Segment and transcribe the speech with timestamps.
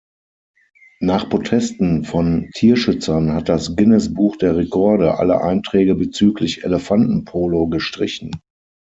[0.99, 8.41] Nach Protesten von Tierschützern hat das Guinness-Buch der Rekorde alle Einträge bezüglich Elefanten-Polo gestrichen.